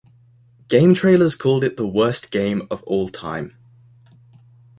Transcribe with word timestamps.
GameTrailers 0.67 1.37
called 1.37 1.63
it 1.63 1.77
the 1.77 1.87
worst 1.87 2.31
game 2.31 2.65
of 2.71 2.81
all 2.87 3.07
time. 3.07 3.55